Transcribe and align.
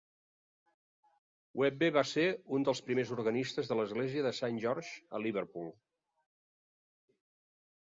Webbe 1.61 1.89
va 1.97 2.03
ser 2.11 2.23
un 2.57 2.65
dels 2.69 2.81
primers 2.87 3.13
organistes 3.17 3.71
de 3.73 3.79
l'església 3.81 4.25
de 4.29 4.33
Saint 4.41 4.59
George, 4.65 4.97
a 5.19 5.23
Liverpool. 5.29 5.71